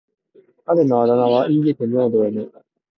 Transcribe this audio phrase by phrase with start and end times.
[0.65, 2.47] 彼のあだ名は言い得て妙だよね。